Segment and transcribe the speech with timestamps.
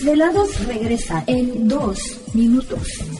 [0.00, 1.98] Desvelados regresa en 2
[2.32, 3.19] minutos.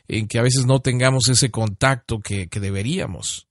[0.07, 3.47] en que a veces no tengamos ese contacto que, que deberíamos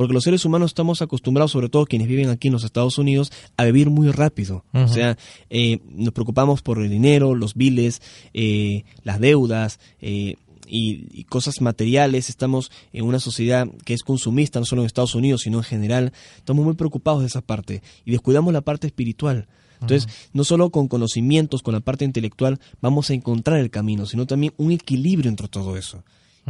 [0.00, 3.30] porque los seres humanos estamos acostumbrados, sobre todo quienes viven aquí en los Estados Unidos,
[3.58, 4.64] a vivir muy rápido.
[4.72, 5.18] O sea,
[5.50, 8.00] eh, nos preocupamos por el dinero, los biles,
[8.32, 9.78] eh, las deudas.
[10.00, 15.14] Eh, y, cosas materiales, estamos en una sociedad que es consumista, no solo en Estados
[15.14, 19.48] Unidos, sino en general, estamos muy preocupados de esa parte y descuidamos la parte espiritual.
[19.80, 24.26] Entonces, no solo con conocimientos, con la parte intelectual, vamos a encontrar el camino, sino
[24.26, 26.04] también un equilibrio entre todo eso.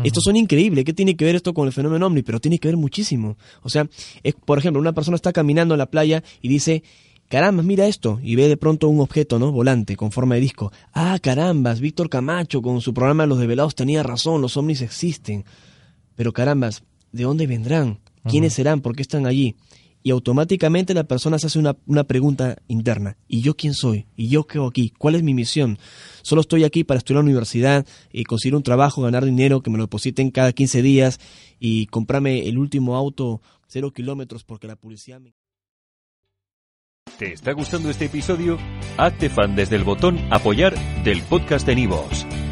[0.05, 0.85] Esto son increíble.
[0.85, 2.23] ¿Qué tiene que ver esto con el fenómeno ovni?
[2.23, 3.37] Pero tiene que ver muchísimo.
[3.63, 3.89] O sea,
[4.23, 6.83] es, por ejemplo, una persona está caminando en la playa y dice,
[7.29, 9.53] caramba, mira esto, y ve de pronto un objeto, ¿no?
[9.53, 10.73] Volante, con forma de disco.
[10.93, 15.45] Ah, carambas, Víctor Camacho con su programa de Los Develados tenía razón, los ovnis existen.
[16.17, 18.01] Pero carambas, ¿de dónde vendrán?
[18.25, 18.81] ¿Quiénes serán?
[18.81, 19.57] ¿Por qué están allí?
[20.03, 23.17] Y automáticamente la persona se hace una, una, pregunta interna.
[23.29, 24.07] ¿Y yo quién soy?
[24.17, 24.93] ¿Y yo qué hago aquí?
[24.97, 25.79] ¿Cuál es mi misión?
[26.23, 29.71] Solo estoy aquí para estudiar en la universidad, y conseguir un trabajo, ganar dinero, que
[29.71, 31.21] me lo depositen cada 15 días
[31.59, 35.35] y comprarme el último auto cero kilómetros porque la policía me...
[37.19, 38.59] ¿Te está gustando este episodio?
[38.97, 40.75] Hazte fan desde el botón apoyar
[41.05, 42.27] del podcast de Nivos.